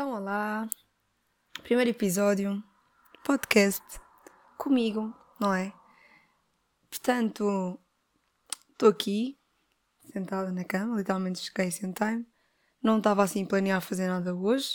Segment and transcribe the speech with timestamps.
[0.00, 0.66] Então, olá.
[1.62, 2.64] Primeiro episódio,
[3.22, 3.84] podcast,
[4.56, 5.74] comigo, não é?
[6.88, 7.78] Portanto,
[8.70, 9.38] estou aqui,
[10.10, 12.26] sentada na cama, literalmente cheguei sentei-me.
[12.82, 14.70] Não estava assim a planear fazer nada hoje,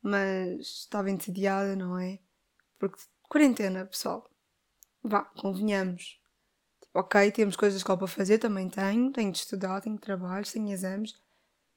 [0.00, 2.20] mas estava entediada, não é?
[2.78, 4.30] Porque quarentena, pessoal.
[5.02, 6.20] Vá, convenhamos.
[6.80, 10.46] Tipo, ok, temos coisas de escola para fazer, também tenho, tenho de estudar, tenho trabalho,
[10.48, 11.20] tenho exames.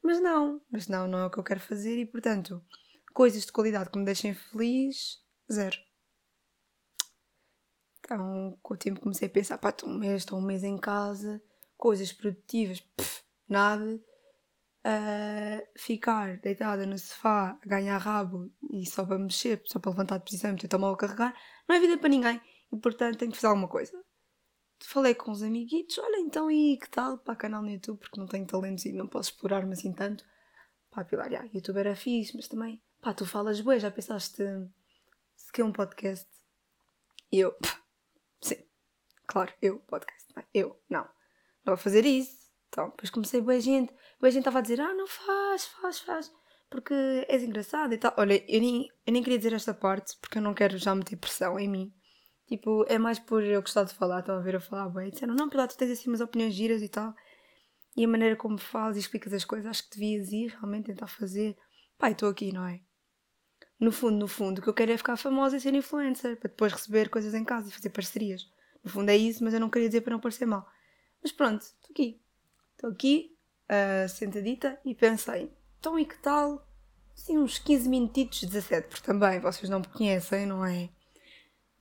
[0.05, 2.63] Mas não, mas não, não é o que eu quero fazer e, portanto,
[3.11, 5.19] coisas de qualidade que me deixem feliz,
[5.51, 5.75] zero.
[7.99, 10.77] Então, com o tempo comecei a pensar, pá, estou um mês, estou um mês em
[10.77, 11.41] casa,
[11.75, 13.99] coisas produtivas, pff, nada.
[14.85, 20.19] Uh, ficar deitada no sofá, a ganhar rabo e só para mexer, só para levantar
[20.19, 21.35] de posição e meter mão a carregar,
[21.67, 22.39] não é vida para ninguém.
[22.71, 23.99] E portanto tenho que fazer alguma coisa
[24.79, 28.27] falei com os amiguitos, olha então e que tal para canal no YouTube, porque não
[28.27, 30.25] tenho talentos e não posso explorar-me assim tanto.
[30.91, 34.43] Pá, Pilar, já, YouTube era fixe, mas também, pá, tu falas bué, já pensaste
[35.35, 36.27] se quer um podcast?
[37.31, 37.55] E eu,
[38.41, 38.57] sim,
[39.27, 40.45] claro, eu, podcast, não é?
[40.53, 41.03] eu, não,
[41.65, 42.45] não vou fazer isso.
[42.69, 46.33] Então, depois comecei, boa gente, boa gente estava a dizer, ah, não faz, faz, faz,
[46.69, 46.93] porque
[47.29, 48.13] és engraçado e tal.
[48.17, 51.15] Olha, eu nem, eu nem queria dizer esta parte, porque eu não quero já meter
[51.15, 51.93] pressão em mim
[52.47, 55.09] Tipo, é mais por eu gostar de falar, estão a ver a falar bem.
[55.09, 57.13] Disseram, não, Pilar, tu tens assim umas opiniões giras e tal.
[57.97, 61.07] E a maneira como falas e explicas as coisas, acho que devias ir realmente tentar
[61.07, 61.57] fazer.
[61.97, 62.81] Pai, estou aqui, não é?
[63.79, 66.49] No fundo, no fundo, o que eu quero é ficar famosa e ser influencer, para
[66.49, 68.47] depois receber coisas em casa e fazer parcerias.
[68.83, 70.67] No fundo é isso, mas eu não queria dizer para não parecer mal.
[71.21, 72.21] Mas pronto, estou aqui.
[72.73, 73.35] Estou aqui,
[73.69, 76.67] uh, sentadita, e pensei, então e que tal?
[77.17, 80.89] Assim, uns 15 minutitos, 17, porque também vocês não me conhecem, não é?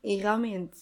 [0.05, 0.77] E realmente,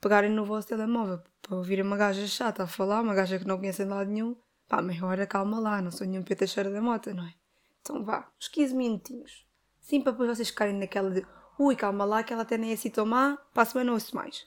[0.00, 3.58] pegarem no vosso telemóvel para ouvir uma gaja chata a falar, uma gaja que não
[3.58, 4.34] conhecem de lado nenhum,
[4.66, 7.34] pá, meia hora calma lá, não sou nenhum peta cheira da moto, não é?
[7.82, 9.46] Então vá, uns 15 minutinhos.
[9.80, 11.26] Sim, para depois vocês ficarem naquela de
[11.58, 14.16] ui, calma lá, que ela até nem é assim tão má, para a semana ouço
[14.16, 14.46] mais.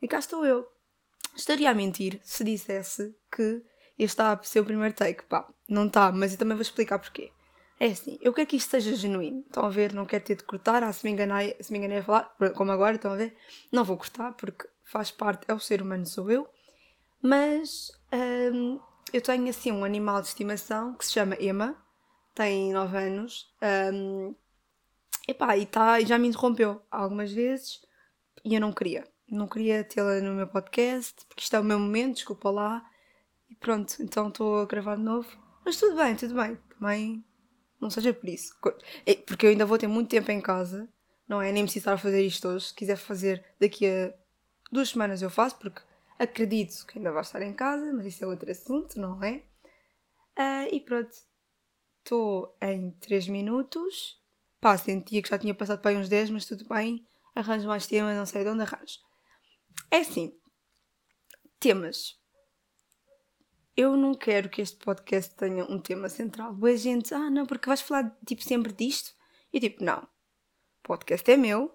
[0.00, 0.66] E cá estou eu.
[1.36, 3.62] Estaria a mentir se dissesse que
[3.98, 5.24] este está a ser o primeiro take.
[5.24, 7.33] Pá, não está, mas eu também vou explicar porquê.
[7.84, 9.40] É assim, eu quero que isto seja genuíno.
[9.40, 9.92] Estão a ver?
[9.92, 10.82] Não quero ter de cortar.
[10.82, 13.36] Ah, se me enganei, se me enganei a falar, como agora, estão a ver?
[13.70, 16.48] Não vou cortar porque faz parte, é o ser humano, sou eu.
[17.20, 17.92] Mas
[18.54, 18.80] hum,
[19.12, 21.76] eu tenho assim um animal de estimação que se chama Emma,
[22.34, 23.52] tem 9 anos.
[23.92, 24.34] Hum,
[25.28, 27.82] epá, e tá, já me interrompeu algumas vezes
[28.42, 29.06] e eu não queria.
[29.28, 32.82] Não queria tê-la no meu podcast, porque isto é o meu momento, desculpa lá.
[33.50, 35.28] E pronto, então estou a gravar de novo.
[35.66, 36.58] Mas tudo bem, tudo bem.
[36.78, 37.22] Também
[37.80, 38.54] não seja por isso.
[39.26, 40.88] Porque eu ainda vou ter muito tempo em casa,
[41.28, 41.52] não é?
[41.52, 42.68] Nem a fazer isto hoje.
[42.68, 44.12] Se quiser fazer daqui a
[44.70, 45.82] duas semanas eu faço, porque
[46.18, 49.42] acredito que ainda vai estar em casa, mas isso é outro assunto, não é?
[50.38, 51.14] Uh, e pronto.
[51.98, 54.20] Estou em 3 minutos.
[54.60, 57.06] Pá, sentia que já tinha passado para aí uns 10, mas tudo bem.
[57.34, 58.98] Arranjo mais temas, não sei de onde arranjo.
[59.90, 60.36] É assim.
[61.58, 62.18] Temas
[63.76, 66.52] eu não quero que este podcast tenha um tema central.
[66.52, 69.12] Boa gente, ah não, porque vais falar tipo sempre disto?
[69.52, 69.98] E tipo, não.
[69.98, 71.74] O podcast é meu,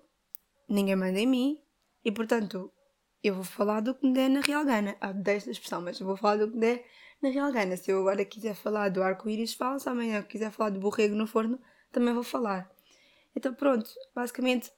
[0.67, 1.61] ninguém manda em mim,
[2.03, 2.71] e portanto
[3.21, 4.95] eu vou falar do que me der na Real Gana.
[5.01, 6.85] Ah, desta expressão, mas eu vou falar do que me der
[7.21, 7.75] na Real Gana.
[7.75, 9.79] Se eu agora quiser falar do arco-íris, falo.
[9.79, 11.59] Se amanhã quiser falar do borrego no forno,
[11.91, 12.71] também vou falar.
[13.35, 14.71] Então pronto, basicamente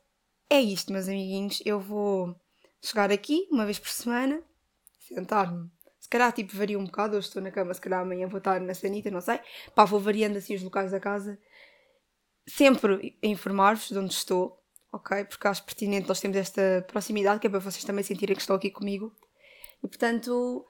[0.49, 1.61] é isto, meus amiguinhos.
[1.65, 2.35] Eu vou
[2.81, 4.41] chegar aqui uma vez por semana,
[4.99, 5.69] sentar-me
[6.11, 8.73] calhar tipo varia um bocado, hoje estou na cama, se calhar amanhã vou estar na
[8.73, 9.39] sanita, não sei.
[9.73, 11.39] Pá, vou variando assim os locais da casa.
[12.47, 14.61] Sempre a informar-vos de onde estou,
[14.91, 15.23] ok?
[15.25, 18.55] Porque acho pertinente nós temos esta proximidade, que é para vocês também sentirem que estão
[18.55, 19.16] aqui comigo.
[19.81, 20.67] E portanto,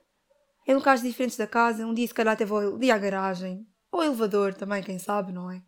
[0.68, 4.04] em locais diferentes da casa, um dia se calhar até vou ali à garagem, ou
[4.04, 5.64] elevador também, quem sabe, não é?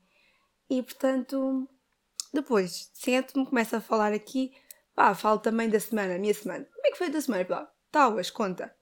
[0.69, 1.67] E portanto,
[2.31, 4.51] depois sento-me, começo a falar aqui,
[4.95, 6.66] pá, falo também da semana, a minha semana.
[6.66, 7.44] Como é que foi da semana?
[7.45, 8.73] Pá, tá, hoje, conta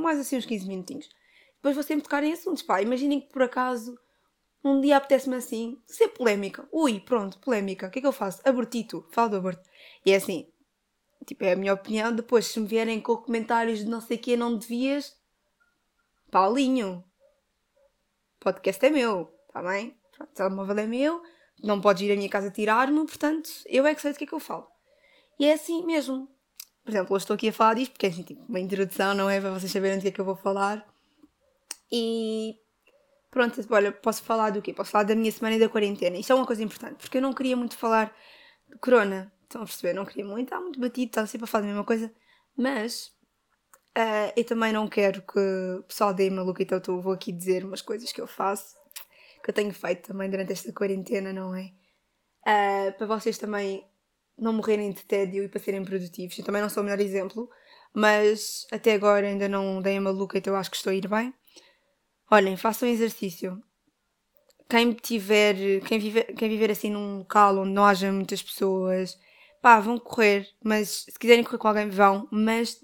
[0.00, 1.08] mais assim uns 15 minutinhos.
[1.56, 2.62] Depois vou sempre tocar em assuntos.
[2.62, 3.98] Pá, imaginem que por acaso
[4.64, 6.68] um dia apetece-me assim, ser polémica.
[6.72, 7.86] Ui, pronto, polémica.
[7.86, 8.40] O que é que eu faço?
[8.44, 9.06] Abortito.
[9.10, 9.68] Falo do aborto.
[10.04, 10.50] E é assim,
[11.26, 12.14] tipo, é a minha opinião.
[12.14, 15.16] Depois, se me vierem com comentários de não sei o que, não devias.
[16.30, 17.04] Paulinho.
[18.38, 19.98] Podcast é meu, está bem?
[20.18, 21.22] O telemóvel é meu.
[21.62, 24.26] Não podes ir à minha casa tirar-me, portanto, eu é que sei do que é
[24.26, 24.66] que eu falo.
[25.38, 26.28] E é assim mesmo.
[26.84, 29.28] Por exemplo, hoje estou aqui a falar disto porque é assim, tipo, uma introdução, não
[29.28, 29.40] é?
[29.40, 30.86] Para vocês saberem do que é que eu vou falar.
[31.92, 32.56] E
[33.30, 34.72] pronto, olha, posso falar do quê?
[34.72, 36.16] Posso falar da minha semana e da quarentena.
[36.16, 38.14] Isto é uma coisa importante, porque eu não queria muito falar
[38.68, 39.32] de corona.
[39.42, 39.94] Estão a perceber?
[39.94, 42.12] Não queria muito, está muito batido, está sempre a falar da mesma coisa.
[42.56, 43.06] Mas
[43.96, 45.38] uh, eu também não quero que
[45.78, 48.80] o pessoal dê maluca, então eu vou aqui dizer umas coisas que eu faço
[49.42, 51.72] que eu tenho feito também durante esta quarentena, não é?
[52.42, 53.84] Uh, para vocês também
[54.40, 56.38] não morrerem de tédio e para serem produtivos.
[56.38, 57.48] Eu também não sou o melhor exemplo,
[57.94, 61.32] mas até agora ainda não dei a maluca, então acho que estou a ir bem.
[62.30, 63.62] Olhem, façam exercício.
[64.68, 69.18] Quem tiver, quem viver, quem viver assim num local onde não haja muitas pessoas,
[69.60, 72.80] pá, vão correr, mas se quiserem correr com alguém, vão, mas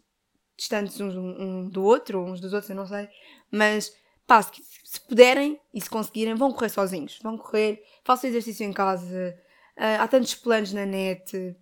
[0.57, 3.09] distantes uns um, do outro, uns dos outros, eu não sei,
[3.53, 3.93] mas
[4.27, 4.51] pá, se,
[4.85, 9.39] se, puderem e se conseguirem, vão correr sozinhos, vão correr, façam exercício em casa,
[9.77, 11.57] há tantos planos na net,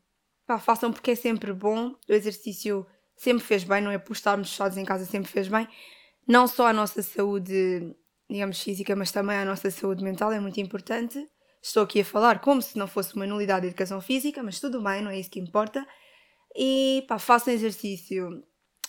[0.46, 4.50] pá, façam porque é sempre bom, o exercício sempre fez bem, não é por estarmos
[4.50, 5.68] fechados em casa, sempre fez bem,
[6.26, 7.94] não só à nossa saúde,
[8.28, 11.24] digamos, física, mas também à nossa saúde mental, é muito importante.
[11.62, 14.82] Estou aqui a falar como se não fosse uma nulidade de educação física, mas tudo
[14.82, 15.86] bem, não é isso que importa.
[16.54, 18.42] E pá, façam exercício,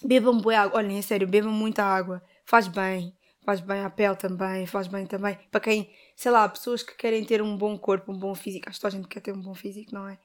[0.03, 3.13] bebam boa água, olhem, é sério, bebam muita água, faz bem,
[3.45, 5.37] faz bem à pele também, faz bem também.
[5.49, 8.79] Para quem, sei lá, pessoas que querem ter um bom corpo, um bom físico, acho
[8.79, 10.17] que a gente quer ter um bom físico, não é?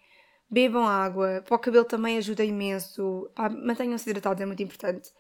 [0.49, 3.31] Bebam água, para o cabelo também ajuda imenso,
[3.63, 5.11] mantenham-se hidratados, é muito importante.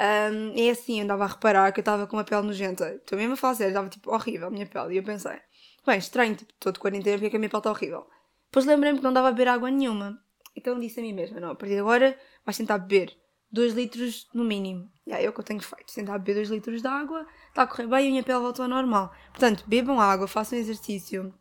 [0.00, 2.94] Um, é assim, eu andava a reparar que eu estava com uma pele nojenta.
[2.94, 4.94] Estou mesmo a falar sério, estava tipo horrível a minha pele.
[4.94, 5.38] E eu pensei,
[5.86, 8.06] bem, estranho, tipo, estou de quarentena, porque é que a minha pele está horrível?
[8.46, 10.22] Depois lembrei-me que não dava a beber água nenhuma.
[10.54, 13.16] Então disse a mim mesma, não, a partir de agora vais tentar beber
[13.50, 14.90] 2 litros no mínimo.
[15.06, 17.62] E aí é o que eu tenho feito, tentar beber 2 litros de água, está
[17.62, 19.12] a correr bem e a minha pele voltou ao normal.
[19.30, 21.34] Portanto, bebam água, façam exercício.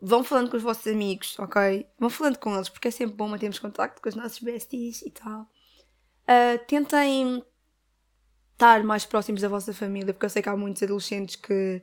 [0.00, 1.86] Vão falando com os vossos amigos, ok?
[1.98, 5.10] Vão falando com eles, porque é sempre bom mantermos contacto com os nossos besties e
[5.10, 5.48] tal.
[6.24, 7.42] Uh, tentem
[8.52, 11.82] estar mais próximos da vossa família, porque eu sei que há muitos adolescentes que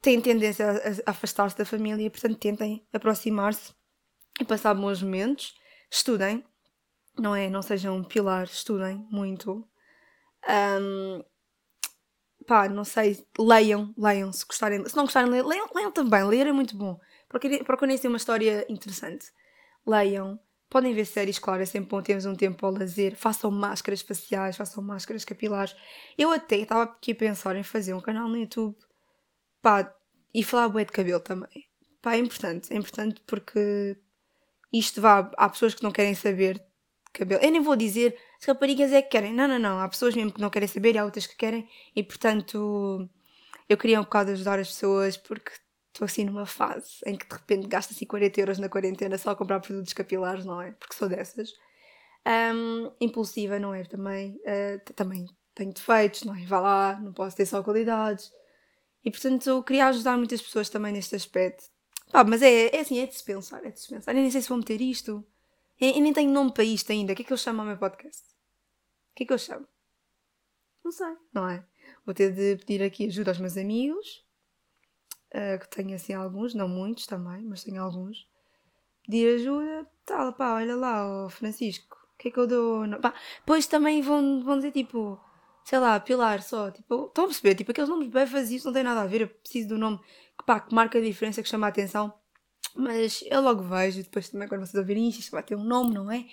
[0.00, 3.74] têm tendência a, a afastar-se da família, portanto tentem aproximar-se
[4.40, 5.54] e passar bons momentos.
[5.90, 6.44] Estudem,
[7.20, 7.48] não é?
[7.48, 9.66] Não sejam pilares, estudem muito.
[10.48, 11.22] Um,
[12.46, 14.84] pá, não sei, leiam, leiam se gostarem.
[14.88, 16.24] Se não gostarem, leiam, leiam também.
[16.24, 16.98] Ler é muito bom.
[17.64, 19.26] Procurem ser uma história interessante.
[19.86, 20.38] Leiam,
[20.70, 23.16] Podem ver séries, claro, é sempre bom termos um tempo ao lazer.
[23.16, 25.74] Façam máscaras faciais, façam máscaras capilares.
[26.16, 28.76] Eu até estava aqui a pensar em fazer um canal no YouTube.
[29.62, 29.94] Pá,
[30.34, 31.64] e falar bué de cabelo também.
[32.02, 32.70] Pá, é importante.
[32.72, 33.96] É importante porque
[34.70, 35.30] isto vá.
[35.38, 36.62] Há pessoas que não querem saber
[37.12, 37.42] cabelo.
[37.42, 39.32] Eu nem vou dizer as raparigas é que querem.
[39.32, 39.80] Não, não, não.
[39.80, 41.68] Há pessoas mesmo que não querem saber e há outras que querem.
[41.94, 43.08] E portanto,
[43.68, 45.52] eu queria um bocado ajudar as pessoas porque
[45.92, 49.30] estou assim numa fase em que de repente gasto assim 40 euros na quarentena só
[49.30, 50.72] a comprar produtos capilares, não é?
[50.72, 51.52] Porque sou dessas.
[52.26, 53.84] Um, impulsiva, não é?
[53.84, 56.44] Também, uh, também tenho defeitos, não é?
[56.46, 58.30] Vá lá, não posso ter só qualidades.
[59.04, 61.64] E portanto eu queria ajudar muitas pessoas também neste aspecto.
[62.12, 64.12] Pá, mas é, é assim, é de se pensar, é de se pensar.
[64.12, 65.24] Eu nem sei se vou meter isto.
[65.80, 67.12] Eu, nem tenho nome para isto ainda.
[67.12, 68.22] O que é que eu chamo ao meu podcast?
[69.12, 69.66] O que é que eu chamo?
[70.84, 71.64] Não sei, não é?
[72.04, 74.24] Vou ter de pedir aqui ajuda aos meus amigos
[75.34, 78.26] uh, que tenho assim alguns, não muitos também, mas tenho alguns.
[79.04, 82.86] Pedir ajuda, tal, pá, olha lá, oh, Francisco, o que é que eu dou?
[82.86, 85.18] Não, pá, depois também vão, vão dizer tipo,
[85.64, 88.82] sei lá, pilar só, tipo, estão a perceber, tipo, aqueles nomes bem vazios não têm
[88.82, 89.98] nada a ver, eu preciso do nome
[90.38, 92.17] que, pá, que marca a diferença, que chama a atenção.
[92.78, 95.94] Mas eu logo vejo, depois também quando vocês ouvirem isto, isto vai ter um nome,
[95.94, 96.24] não é?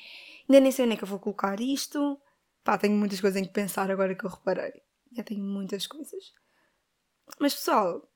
[0.48, 2.20] Ainda nem sei onde é que eu vou colocar isto.
[2.64, 4.74] Pá, tenho muitas coisas em que pensar agora que eu reparei.
[5.12, 6.34] Já tenho muitas coisas.
[7.40, 8.08] Mas pessoal,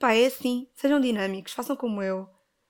[0.00, 0.66] Pá, é assim.
[0.74, 2.26] Sejam dinâmicos, façam como eu.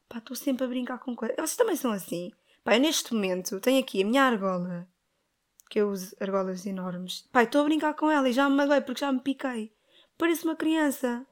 [0.08, 1.36] Pá, estou sempre a brincar com coisas.
[1.36, 2.32] Vocês também são assim.
[2.64, 4.88] Pá, eu neste momento tenho aqui a minha argola.
[5.70, 7.28] Que eu uso argolas enormes.
[7.32, 9.72] Pá, estou a brincar com ela e já me magoei porque já me piquei.
[10.18, 11.24] Parece uma criança.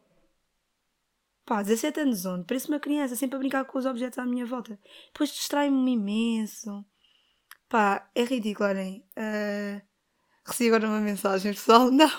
[1.48, 2.44] Pá, 17 anos onde?
[2.44, 4.78] Parece uma criança, sempre a brincar com os objetos à minha volta.
[5.06, 6.84] Depois distrai-me imenso.
[7.70, 9.02] Pá, é ridículo, olhem.
[9.16, 9.80] Uh,
[10.44, 11.88] recebi agora uma mensagem, pessoal.
[11.90, 12.10] Não!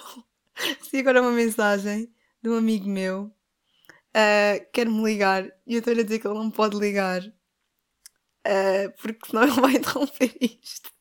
[0.55, 6.03] recebi agora uma mensagem de um amigo meu uh, quer-me ligar e eu estou-lhe a
[6.03, 10.91] dizer que ele não pode ligar uh, porque senão ele vai interromper isto.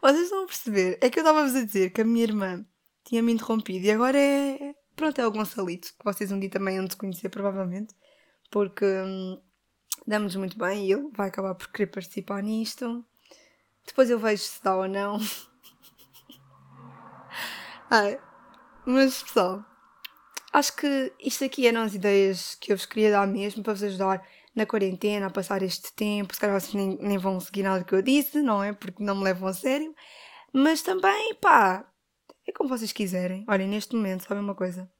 [0.00, 0.98] Vocês estão a perceber?
[1.02, 2.66] É que eu estava-vos a dizer que a minha irmã
[3.04, 4.74] tinha-me interrompido e agora é.
[4.96, 7.94] Pronto, é o Gonçalito, que vocês um dia também hão de conhecer, provavelmente,
[8.50, 9.40] porque hum,
[10.06, 13.04] damos muito bem e ele vai acabar por querer participar nisto.
[13.86, 15.20] Depois eu vejo se dá ou não.
[17.90, 18.18] Ai,
[18.84, 19.64] mas pessoal,
[20.56, 23.82] Acho que isto aqui eram as ideias que eu vos queria dar mesmo para vos
[23.82, 26.32] ajudar na quarentena a passar este tempo.
[26.32, 28.72] Se calhar vocês nem, nem vão seguir nada que eu disse, não é?
[28.72, 29.94] Porque não me levam a sério.
[30.54, 31.86] Mas também, pá,
[32.46, 33.44] é como vocês quiserem.
[33.48, 34.90] Olhem, neste momento, sabem uma coisa?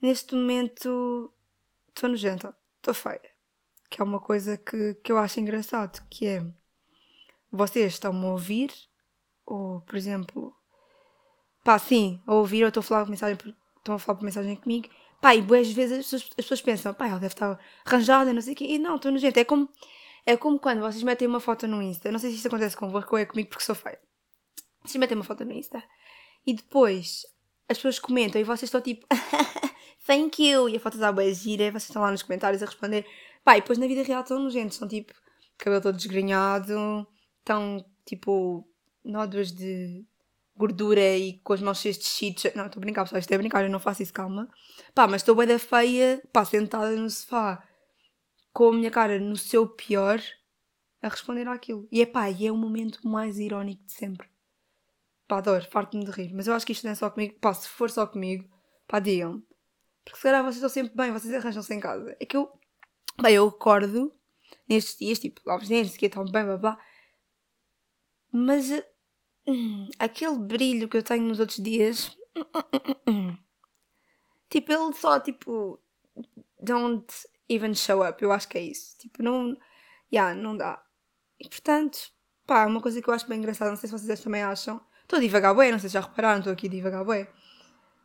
[0.00, 1.32] Neste momento
[1.88, 3.30] estou nojenta, estou feia.
[3.90, 6.44] Que é uma coisa que, que eu acho engraçado, que é
[7.50, 8.72] vocês estão-me a ouvir,
[9.44, 10.54] ou por exemplo,
[11.64, 13.38] pá, sim, a ouvir, ou estou a falar por mensagem,
[13.78, 14.88] estão a falar por mensagem comigo,
[15.20, 18.42] pá, e boas vezes as pessoas, as pessoas pensam, pá, ela deve estar arranjada, não
[18.42, 19.68] sei o quê, e não, estou nojenta, é como,
[20.26, 23.14] é como quando vocês metem uma foto no Insta, não sei se isto acontece convosco
[23.14, 24.00] ou é comigo porque sou feia,
[24.86, 25.82] vocês metem uma foto no Insta,
[26.46, 27.26] e depois
[27.68, 29.06] as pessoas comentam e vocês estão tipo,
[30.06, 32.66] thank you, e a foto está bem gira, e vocês estão lá nos comentários a
[32.66, 33.06] responder,
[33.44, 35.12] pá, e depois na vida real estão nojentos, estão tipo,
[35.58, 37.06] cabelo todo desgrenhado,
[37.40, 38.66] estão tipo,
[39.04, 40.06] nódoas de
[40.56, 42.54] gordura e com as mãos cheias de cheats.
[42.54, 44.48] Não, estou a brincar, pessoal, isto é brincar, eu não faço isso, calma.
[44.94, 47.62] Pá, mas estou bem da feia, pá, sentada no sofá,
[48.52, 50.20] com a minha cara no seu pior,
[51.02, 51.86] a responder àquilo.
[51.92, 54.28] E é pá, e é o momento mais irónico de sempre.
[55.28, 56.32] Pá, adoro, farto-me de rir.
[56.34, 57.34] Mas eu acho que isto não é só comigo.
[57.40, 58.48] Pá, se for só comigo,
[58.86, 59.42] pá, digam-me.
[60.04, 62.16] Porque se calhar vocês estão sempre bem, vocês arranjam-se em casa.
[62.20, 62.48] É que eu,
[63.20, 64.14] bem, eu acordo
[64.68, 66.78] nestes dias, tipo, neles, que estão bem, blá blá.
[68.30, 68.70] Mas
[69.46, 72.16] hum, aquele brilho que eu tenho nos outros dias,
[74.48, 75.80] tipo, ele só, tipo,
[76.60, 77.06] don't
[77.48, 78.22] even show up.
[78.22, 78.96] Eu acho que é isso.
[78.98, 79.56] Tipo, não,
[80.12, 80.82] yeah, não dá.
[81.38, 82.12] E portanto,
[82.46, 84.80] pá, uma coisa que eu acho bem engraçada, não sei se vocês também acham.
[85.06, 87.32] Estou devagar bué, não sei se já repararam, estou aqui devagar bué.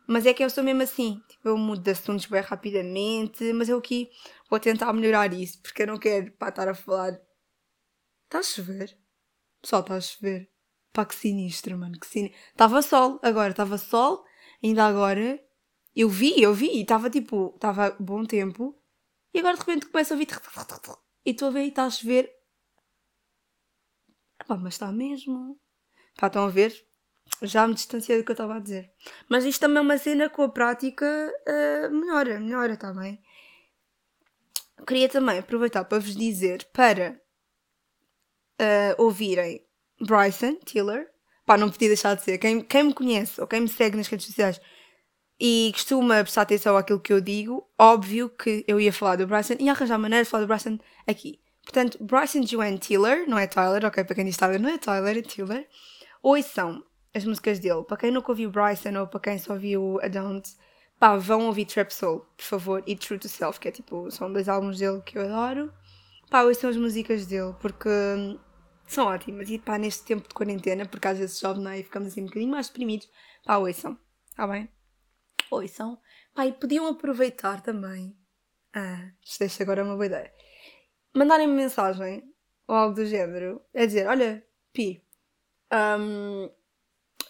[0.06, 3.68] Mas é que eu sou mesmo assim, tipo, eu mudo de assuntos bem rapidamente, mas
[3.68, 4.08] eu aqui
[4.48, 7.20] vou tentar melhorar isso, porque eu não quero, pá, estar a falar.
[8.26, 8.96] Está a chover?
[9.60, 10.48] Pessoal, está a chover.
[10.92, 12.38] Pá, que sinistro, mano, que sinistro.
[12.50, 14.24] Estava sol, agora, estava sol,
[14.62, 15.42] ainda agora.
[15.96, 18.80] Eu vi, eu vi, estava tipo, estava bom tempo,
[19.34, 20.28] e agora de repente começa a ouvir.
[21.24, 22.32] E estou a ver e está a chover.
[24.46, 25.58] Pá, mas está mesmo.
[26.16, 26.91] Pá, estão a ver?
[27.42, 28.90] Já me distanciei do que eu estava a dizer.
[29.28, 33.20] Mas isto também é uma cena com a prática uh, melhora, melhora, está bem?
[34.86, 37.20] Queria também aproveitar para vos dizer para
[38.60, 39.64] uh, ouvirem
[40.00, 41.08] Bryson Tiller.
[41.44, 42.38] Pá, não podia deixar de ser.
[42.38, 44.60] Quem, quem me conhece ou quem me segue nas redes sociais
[45.44, 49.56] e costuma prestar atenção àquilo que eu digo, óbvio que eu ia falar do Bryson
[49.58, 51.40] e arranjar maneira de falar do Bryson aqui.
[51.64, 54.04] Portanto, Bryson Joanne Tiller, não é Tyler, ok?
[54.04, 55.68] Para quem diz Tyler, não é Tyler, é Tiller.
[56.44, 57.84] são as músicas dele.
[57.84, 60.50] Para quem nunca ouviu Bryson ou para quem só viu A Don't,
[60.98, 64.32] pá, vão ouvir Trap Soul, por favor, e True to Self, que é tipo, são
[64.32, 65.72] dois álbuns dele que eu adoro.
[66.30, 68.38] Pá, são as músicas dele, porque hum,
[68.86, 69.50] são ótimas.
[69.50, 71.80] E pá, neste tempo de quarentena, porque às vezes chove, não é?
[71.80, 73.08] E ficamos assim um bocadinho mais deprimidos,
[73.44, 73.98] pá, ouçam,
[74.30, 74.68] está bem?
[75.50, 75.98] Ouçam.
[76.34, 78.16] Pá, e podiam aproveitar também.
[78.74, 80.32] Ah, isto deixa agora uma boa ideia.
[81.14, 82.32] Mandarem-me mensagem
[82.66, 84.42] ou algo do género, é dizer: Olha,
[84.72, 85.04] Pi,
[85.70, 86.50] um,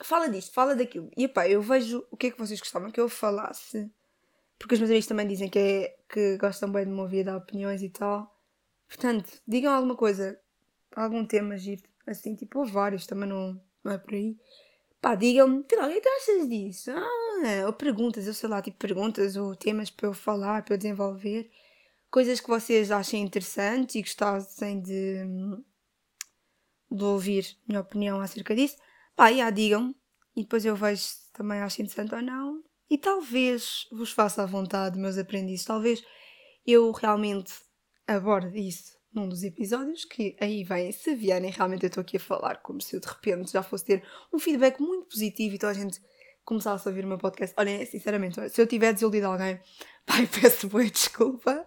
[0.04, 1.10] fala disto, fala daquilo.
[1.16, 3.90] E pá, eu vejo o que é que vocês gostavam que eu falasse.
[4.58, 7.36] Porque os meus amigos também dizem que, é, que gostam bem de me ouvir, dar
[7.36, 8.32] opiniões e tal.
[8.88, 10.38] Portanto, digam alguma coisa,
[10.94, 14.36] algum tema giro, assim, tipo, ou vários, também não, não é por aí.
[15.00, 16.92] Pá, digam-me, o que é que achas disso?
[16.92, 20.78] Ah, ou perguntas, eu sei lá, tipo, perguntas ou temas para eu falar, para eu
[20.78, 21.50] desenvolver.
[22.08, 25.24] Coisas que vocês achem interessantes e gostassem de,
[26.90, 28.76] de ouvir minha opinião acerca disso.
[29.16, 29.94] Pá, já digam.
[30.34, 32.62] E depois eu vejo se também acho interessante ou não.
[32.90, 35.64] E talvez vos faça à vontade, meus aprendizes.
[35.64, 36.02] Talvez
[36.66, 37.52] eu realmente
[38.06, 42.20] aborde isso num dos episódios, que aí vem, se vierem, realmente eu estou aqui a
[42.20, 45.72] falar como se eu de repente já fosse ter um feedback muito positivo e toda
[45.72, 46.00] a gente
[46.44, 47.54] começasse a ouvir o meu podcast.
[47.58, 49.60] Olhem, sinceramente, se eu tiver desiludido alguém,
[50.06, 51.66] pai, peço boa desculpa.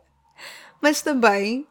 [0.81, 1.67] Mas também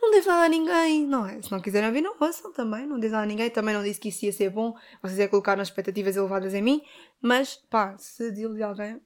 [0.00, 1.40] não diz nada a ninguém, não é?
[1.42, 3.50] Se não quiserem ouvir, não ouçam também, não diz nada a ninguém.
[3.50, 6.62] Também não disse que isso ia ser bom, vocês iam colocar nas expectativas elevadas em
[6.62, 6.82] mim,
[7.20, 9.00] mas pá, se de alguém,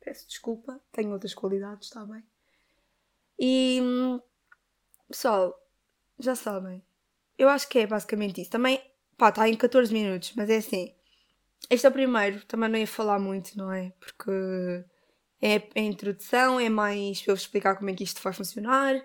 [0.00, 2.22] peço desculpa, tenho outras qualidades, está bem?
[3.38, 3.80] E
[5.08, 5.54] pessoal,
[6.18, 6.82] já sabem,
[7.38, 8.50] eu acho que é basicamente isso.
[8.50, 8.82] Também,
[9.16, 10.94] pá, está em 14 minutos, mas é assim.
[11.70, 13.92] Este é o primeiro, também não ia falar muito, não é?
[13.98, 14.84] Porque
[15.40, 19.02] é a introdução, é mais para eu explicar como é que isto vai funcionar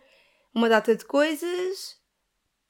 [0.54, 2.00] uma data de coisas.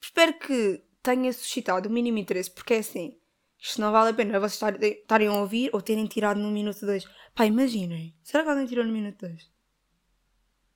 [0.00, 3.18] Espero que tenha suscitado o mínimo interesse, porque é assim,
[3.58, 7.04] isto não vale a pena vocês estarem a ouvir ou terem tirado no minuto 2.
[7.34, 9.50] Pá, imaginem, será que alguém tirou no minuto 2?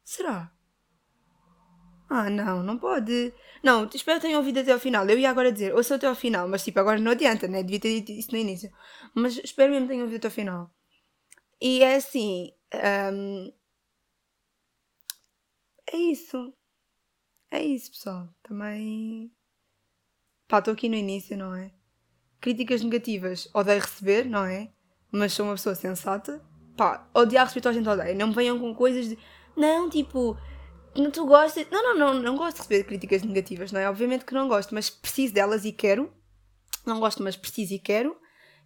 [0.04, 0.52] Será?
[2.08, 3.34] Ah, não, não pode.
[3.62, 5.04] Não, espero que tenham ouvido até ao final.
[5.08, 7.62] Eu ia agora dizer, ouçam até ao final, mas tipo, agora não adianta, né?
[7.62, 8.70] Devia ter dito isso no início.
[9.14, 10.70] Mas espero mesmo que tenham ouvido até ao final.
[11.60, 12.52] E é assim.
[13.12, 13.52] Um...
[15.92, 16.55] É isso.
[17.50, 18.28] É isso, pessoal.
[18.42, 19.32] Também.
[20.48, 21.72] Pá, estou aqui no início, não é?
[22.40, 24.70] Críticas negativas odeio receber, não é?
[25.10, 26.44] Mas sou uma pessoa sensata.
[26.76, 28.14] Pá, odiar receber a gente odeia.
[28.14, 29.18] Não me venham com coisas de.
[29.56, 30.36] Não, tipo.
[30.94, 31.66] Não tu gostas.
[31.70, 32.22] Não, não, não.
[32.22, 33.88] Não gosto de receber críticas negativas, não é?
[33.88, 36.12] Obviamente que não gosto, mas preciso delas e quero.
[36.84, 38.16] Não gosto, mas preciso e quero.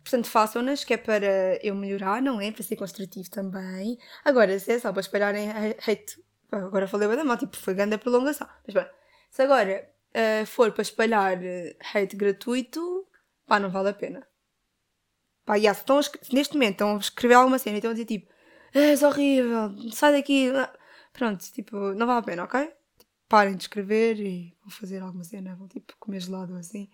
[0.02, 2.50] Portanto, façam-nas, que é para eu melhorar, não é?
[2.50, 3.98] Para ser construtivo também.
[4.24, 6.18] Agora, se é só para espalharem hate.
[6.50, 8.48] Agora falei bem da mal, tipo, foi grande a prolongação.
[8.66, 8.86] Mas bem,
[9.30, 11.38] se agora uh, for para espalhar
[11.94, 13.06] hate gratuito,
[13.46, 14.26] pá, não vale a pena.
[15.44, 17.94] Pá, yeah, se, estão se neste momento estão a escrever alguma cena e estão a
[17.94, 18.30] dizer tipo,
[18.74, 20.50] és horrível, sai daqui.
[21.12, 22.72] Pronto, tipo, não vale a pena, ok?
[23.28, 26.88] Parem de escrever e vão fazer alguma cena, vão tipo comer gelado assim.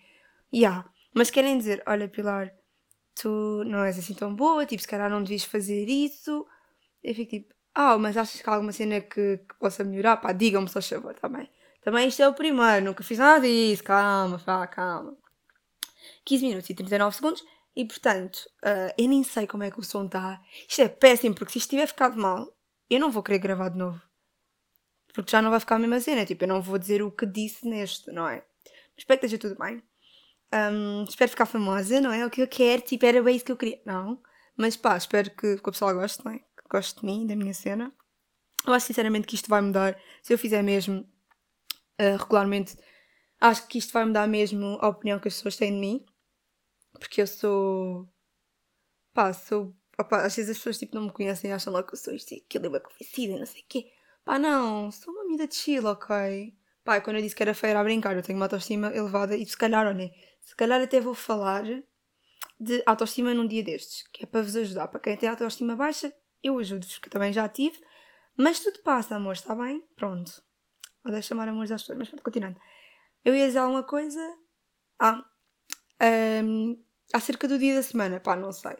[0.53, 0.89] Yeah.
[1.15, 2.53] Mas querem dizer, olha Pilar,
[3.15, 6.47] tu não és assim tão boa, tipo, se calhar não devias fazer isso.
[7.03, 10.17] Eu fico tipo, ah, mas achas que há alguma cena que, que possa melhorar?
[10.17, 11.47] Pá, digam-me só favor, também.
[11.83, 15.15] Também isto é o primeiro, nunca fiz nada disso, calma, pá, calma.
[16.25, 17.45] 15 minutos e 39 segundos.
[17.77, 20.41] E portanto, uh, eu nem sei como é que o som está.
[20.67, 22.51] Isto é péssimo, porque se isto tiver ficado mal,
[22.89, 24.01] eu não vou querer gravar de novo.
[25.13, 26.25] Porque já não vai ficar a mesma cena.
[26.25, 28.37] Tipo, eu não vou dizer o que disse neste, não é?
[28.65, 29.83] Mas espero que esteja tudo bem.
[30.51, 32.25] Um, espero ficar famosa, não é?
[32.25, 33.83] O que eu quero, tipo, era bem isso que eu queria.
[33.85, 34.19] Não.
[34.57, 36.41] Mas pá, espero que, que o pessoal goste, não é?
[36.67, 37.93] Que goste de mim, da minha cena.
[38.67, 39.97] Eu acho sinceramente que isto vai mudar.
[40.23, 41.01] Se eu fizer mesmo
[42.01, 42.77] uh, regularmente,
[43.41, 46.05] acho que isto vai mudar mesmo a opinião que as pessoas têm de mim.
[46.99, 48.09] Porque eu sou.
[49.15, 49.75] Pá, sou.
[49.99, 52.15] Opa, às vezes as pessoas tipo, não me conhecem e acham logo que eu sou
[52.15, 53.93] isto e aquilo, é conhecida, não sei o quê.
[54.25, 56.55] Pá, não, sou uma amiga de chill, ok?
[56.85, 59.47] Pá, quando eu disse que era feia a brincar, eu tenho uma autoestima elevada e
[59.47, 61.65] se calhar, olha, se calhar até vou falar
[62.61, 64.89] de autoestima num dia destes, que é para vos ajudar.
[64.89, 67.79] Para quem tem autoestima baixa, eu ajudo-vos, porque também já tive.
[68.37, 69.83] Mas tudo passa, amor, está bem?
[69.97, 70.43] Pronto.
[71.05, 72.61] Deixar chamar amores às pessoas, mas pronto, continuando.
[73.25, 74.21] Eu ia dizer alguma coisa.
[74.99, 75.25] Ah,
[76.45, 78.77] um, acerca do dia da semana, pá, não sei.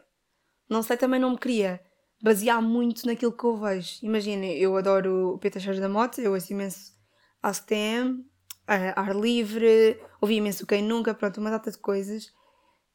[0.69, 1.81] Não sei, também não me queria
[2.21, 3.99] basear muito naquilo que eu vejo.
[4.03, 6.93] Imaginem, eu adoro o Peter Charles da Moto, eu ouço imenso
[7.41, 8.19] AskTM,
[8.67, 12.27] uh, Ar Livre, ouvi imenso Quem Nunca, pronto, uma data de coisas.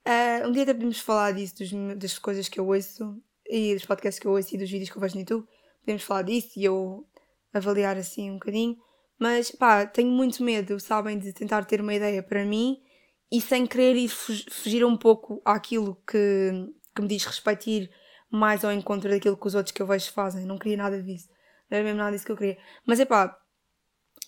[0.07, 3.85] Uh, um dia até podemos falar disso, dos, das coisas que eu ouço e dos
[3.85, 5.47] podcasts que eu ouço e dos vídeos que eu vejo no YouTube.
[5.81, 7.07] Podemos falar disso e eu
[7.53, 8.77] avaliar assim um bocadinho.
[9.19, 12.83] Mas pá, tenho muito medo, sabem, de tentar ter uma ideia para mim
[13.31, 16.51] e sem querer ir fugir um pouco àquilo que,
[16.95, 17.91] que me diz respeito ir
[18.31, 20.45] mais ao encontro daquilo que os outros que eu vejo fazem.
[20.45, 21.29] Não queria nada disso.
[21.71, 22.59] Não era mesmo nada disso que eu queria.
[22.87, 23.39] Mas é pá,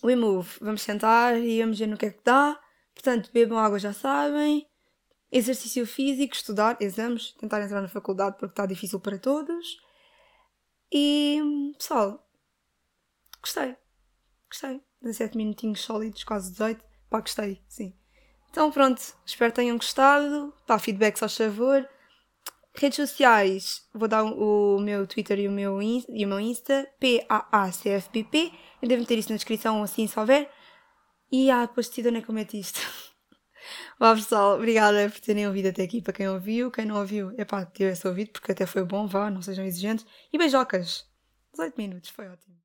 [0.03, 0.49] we move.
[0.61, 2.59] Vamos sentar e vamos ver no que é que dá.
[2.93, 4.65] Portanto, bebam água, já sabem.
[5.37, 9.77] Exercício físico, estudar, exames, tentar entrar na faculdade porque está difícil para todos.
[10.89, 11.41] E,
[11.77, 12.25] pessoal,
[13.41, 13.75] gostei.
[14.49, 14.81] Gostei.
[15.01, 16.81] 17 minutinhos sólidos, quase 18.
[17.09, 17.93] Pá, gostei, sim.
[18.49, 20.53] Então pronto, espero que tenham gostado.
[20.65, 21.85] Pá, feedback só favor.
[22.73, 26.89] Redes sociais, vou dar o meu Twitter e o meu, Insta, e o meu Insta,
[26.97, 28.53] P-A-A-C-F-P-P.
[28.81, 30.49] Eu devo ter isso na descrição assim se houver.
[31.29, 32.79] E ah, depois decido onde é que eu meto isto.
[33.99, 36.01] Vá pessoal, obrigada por terem ouvido até aqui.
[36.01, 39.29] Para quem ouviu, quem não ouviu, é pá, tivesse ouvido porque até foi bom, vá,
[39.29, 40.05] não sejam exigentes.
[40.31, 41.09] E beijocas!
[41.53, 42.64] 18 minutos, foi ótimo.